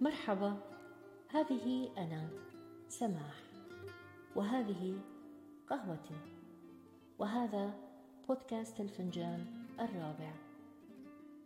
[0.00, 0.56] مرحبا.
[1.30, 2.28] هذه أنا
[2.88, 3.42] سماح.
[4.36, 4.98] وهذه
[5.68, 6.16] قهوتي.
[7.18, 7.74] وهذا
[8.28, 9.46] بودكاست الفنجان
[9.80, 10.32] الرابع.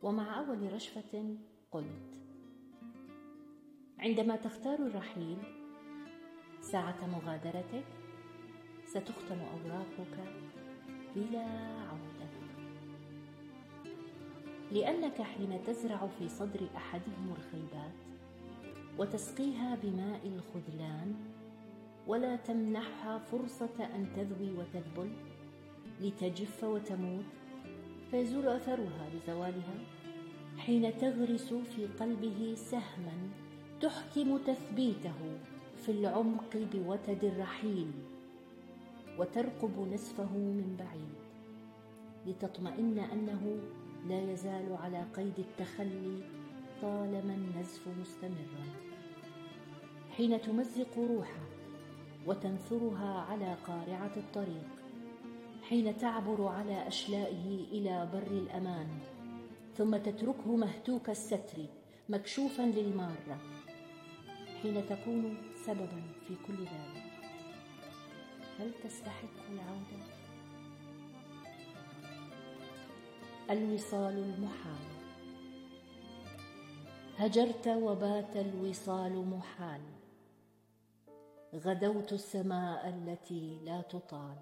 [0.03, 1.37] ومع أول رشفة
[1.71, 2.21] قلت
[3.99, 5.39] عندما تختار الرحيل
[6.61, 7.87] ساعة مغادرتك
[8.85, 10.19] ستختم أوراقك
[11.17, 11.47] بلا
[11.81, 12.39] عودة.
[14.73, 18.09] لأنك حين تزرع في صدر أحدهم الخيبات
[18.99, 21.15] وتسقيها بماء الخذلان
[22.07, 25.11] ولا تمنحها فرصة أن تذوي وتذبل
[26.01, 27.25] لتجف وتموت
[28.11, 29.75] فيزول أثرها بزوالها
[30.59, 33.31] حين تغرس في قلبه سهما
[33.81, 35.39] تحكم تثبيته
[35.77, 37.91] في العمق بوتد الرحيل
[39.19, 41.15] وترقب نسفه من بعيد
[42.27, 43.59] لتطمئن أنه
[44.09, 46.23] لا يزال على قيد التخلي
[46.83, 48.58] طالما النزف مستمرا
[50.19, 51.49] حين تمزق روحه
[52.27, 54.69] وتنثرها على قارعة الطريق
[55.69, 58.89] حين تعبر على أشلائه إلى بر الأمان
[59.77, 61.67] ثم تتركه مهتوك الستر
[62.09, 63.39] مكشوفا للمارة
[64.63, 67.05] حين تكون سببا في كل ذلك.
[68.59, 70.05] هل تستحق العودة؟
[73.51, 74.89] الوصال المحال.
[77.17, 79.98] هجرت وبات الوصال محال.
[81.55, 84.37] غدوت السماء التي لا تطال.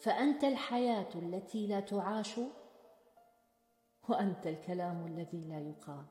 [0.00, 2.40] فأنت الحياة التي لا تعاش
[4.08, 6.04] وأنت الكلام الذي لا يقال.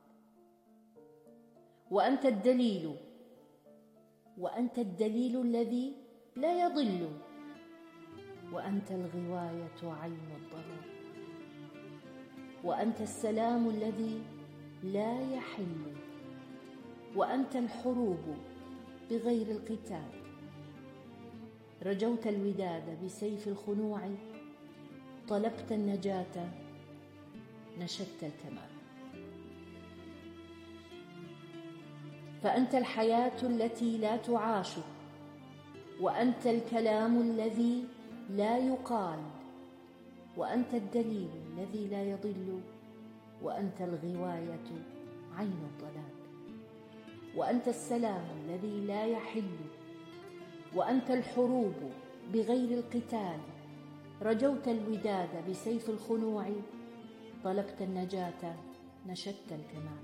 [1.91, 2.95] وأنت الدليل
[4.37, 5.95] وأنت الدليل الذي
[6.35, 7.19] لا يضل.
[8.53, 10.87] وأنت الغواية عين الضلال.
[12.63, 14.23] وأنت السلام الذي
[14.83, 15.95] لا يحل.
[17.15, 18.37] وأنت الحروب
[19.09, 20.09] بغير القتال.
[21.85, 24.09] رجوت الوداد بسيف الخنوع
[25.27, 26.51] طلبت النجاة
[27.79, 28.69] نشدت الكمال.
[32.43, 34.75] فأنت الحياة التي لا تعاش
[36.01, 37.83] وأنت الكلام الذي
[38.29, 39.19] لا يقال
[40.37, 42.61] وأنت الدليل الذي لا يضل
[43.43, 44.67] وأنت الغواية
[45.37, 46.16] عين الضلال.
[47.37, 49.57] وأنت السلام الذي لا يحل
[50.75, 51.73] وأنت الحروب
[52.33, 53.39] بغير القتال.
[54.21, 56.49] رجوت الوداد بسيف الخنوع
[57.43, 58.55] طلبت النجاة
[59.07, 60.03] نشدت الكمال.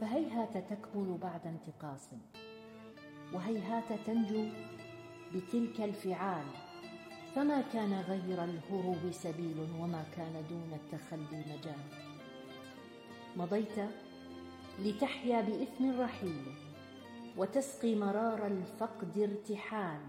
[0.00, 2.08] فهيهات تكمل بعد انتقاص
[3.32, 4.44] وهيهات تنجو
[5.34, 6.46] بتلك الفعال.
[7.34, 11.80] فما كان غير الهروب سبيل وما كان دون التخلي مجال.
[13.36, 13.78] مضيت
[14.78, 16.44] لتحيا بإثم الرحيل
[17.36, 20.00] وتسقي مرار الفقد ارتحال.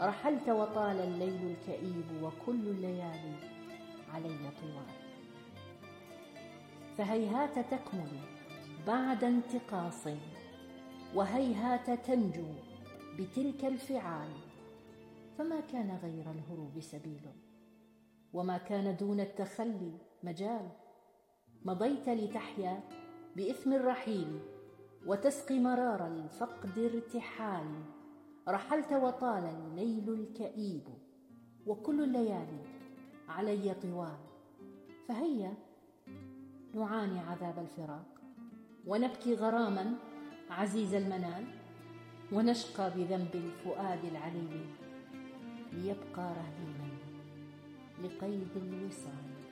[0.00, 3.36] رحلت وطال الليل الكئيب وكل الليالي
[4.14, 4.94] علي طوال.
[6.98, 8.18] فهيهات تكمل
[8.86, 10.06] بعد انتقاص
[11.14, 12.52] وهيهات تنجو
[13.18, 14.30] بتلك الفعال.
[15.38, 17.26] فما كان غير الهروب سبيل
[18.32, 20.68] وما كان دون التخلي مجال.
[21.64, 22.80] مضيت لتحيا
[23.36, 24.40] بإثم الرحيل
[25.06, 27.66] وتسقي مرار الفقد ارتحال
[28.48, 30.88] رحلت وطال الليل الكئيب
[31.66, 32.62] وكل الليالي
[33.28, 34.18] علي طوال
[35.08, 35.54] فهيا
[36.74, 38.06] نعاني عذاب الفراق
[38.86, 39.94] ونبكي غراما
[40.50, 41.44] عزيز المنال
[42.32, 44.66] ونشقى بذنب الفؤاد العليل
[45.72, 46.94] ليبقى رهينا
[48.02, 49.43] لقيد الوصال.